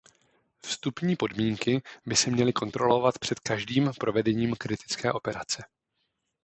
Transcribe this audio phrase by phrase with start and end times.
[0.65, 5.63] Vstupní podmínky by se měly kontrolovat před každým provedení kritické operace.